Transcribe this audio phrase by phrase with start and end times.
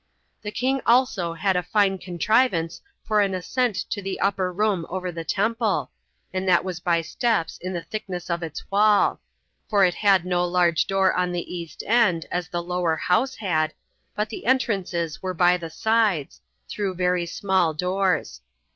[0.41, 5.11] The king also had a fine contrivance for an ascent to the upper room over
[5.11, 5.91] the temple,
[6.33, 9.21] and that was by steps in the thickness of its wall;
[9.69, 13.75] for it had no large door on the east end, as the lower house had,
[14.15, 18.41] but the entrances were by the sides, through very small doors.